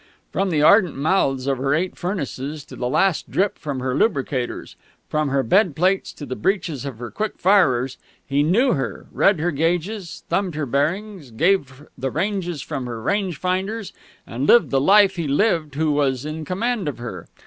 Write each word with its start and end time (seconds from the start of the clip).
From 0.31 0.49
the 0.49 0.63
ardent 0.63 0.97
mouths 0.97 1.45
of 1.45 1.59
her 1.59 1.75
eight 1.75 1.95
furnaces 1.95 2.65
to 2.65 2.75
the 2.75 2.89
last 2.89 3.29
drip 3.29 3.59
from 3.59 3.81
her 3.81 3.93
lubricators, 3.93 4.75
from 5.09 5.29
her 5.29 5.43
bed 5.43 5.75
plates 5.75 6.11
to 6.13 6.25
the 6.25 6.35
breeches 6.35 6.85
of 6.85 6.97
her 6.97 7.11
quick 7.11 7.37
firers, 7.37 7.99
he 8.25 8.41
knew 8.41 8.73
her 8.73 9.05
read 9.11 9.39
her 9.39 9.51
gauges, 9.51 10.23
thumbed 10.27 10.55
her 10.55 10.65
bearings, 10.65 11.29
gave 11.29 11.83
the 11.95 12.09
ranges 12.09 12.63
from 12.63 12.87
her 12.87 12.99
range 12.99 13.37
finders, 13.37 13.93
and 14.25 14.47
lived 14.47 14.71
the 14.71 14.81
life 14.81 15.17
he 15.17 15.27
lived 15.27 15.75
who 15.75 15.91
was 15.91 16.25
in 16.25 16.45
command 16.45 16.87
of 16.87 16.97
her. 16.97 17.27